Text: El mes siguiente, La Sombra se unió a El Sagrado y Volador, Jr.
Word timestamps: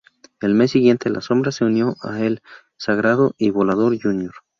El 0.41 0.55
mes 0.55 0.71
siguiente, 0.71 1.11
La 1.11 1.21
Sombra 1.21 1.51
se 1.51 1.63
unió 1.63 1.95
a 2.01 2.21
El 2.21 2.41
Sagrado 2.75 3.35
y 3.37 3.51
Volador, 3.51 3.95
Jr. 4.01 4.31